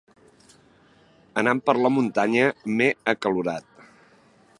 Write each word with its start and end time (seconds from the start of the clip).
Anant 1.41 1.61
per 1.67 1.75
la 1.81 1.91
muntanya 1.97 2.47
m'he 2.79 2.89
acalorat. 3.15 3.69